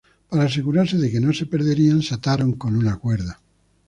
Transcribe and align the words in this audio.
Para 0.29 0.45
asegurarse 0.49 0.95
de 1.01 1.07
que 1.11 1.19
no 1.23 1.31
se 1.39 1.45
perderían, 1.53 1.99
se 2.01 2.15
ataron 2.15 2.53
con 2.53 2.75
una 2.75 2.97
cuerda. 3.03 3.39